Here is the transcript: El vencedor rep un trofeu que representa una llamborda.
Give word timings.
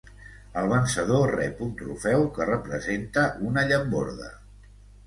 El 0.61 0.69
vencedor 0.71 1.33
rep 1.39 1.61
un 1.67 1.75
trofeu 1.83 2.27
que 2.39 2.49
representa 2.53 3.31
una 3.51 3.69
llamborda. 3.71 4.35